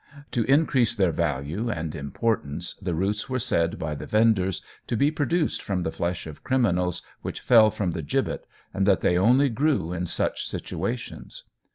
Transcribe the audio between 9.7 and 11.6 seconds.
in such situations.